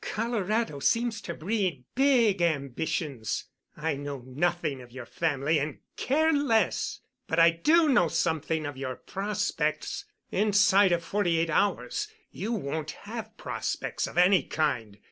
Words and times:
Colorado 0.03 0.79
seems 0.79 1.21
to 1.21 1.35
breed 1.35 1.83
big 1.93 2.41
ambitions. 2.41 3.45
I 3.77 3.93
know 3.95 4.23
nothing 4.25 4.81
of 4.81 4.91
your 4.91 5.05
family 5.05 5.59
and 5.59 5.77
care 5.95 6.33
less. 6.33 7.01
But 7.27 7.37
I 7.37 7.51
do 7.51 7.87
know 7.87 8.07
something 8.07 8.65
of 8.65 8.75
your 8.77 8.95
prospects. 8.95 10.05
Inside 10.31 10.91
of 10.91 11.03
forty 11.03 11.37
eight 11.37 11.51
hours 11.51 12.07
you 12.31 12.51
won't 12.51 12.89
have 13.05 13.37
prospects 13.37 14.07
of 14.07 14.17
any 14.17 14.41
kind. 14.41 14.97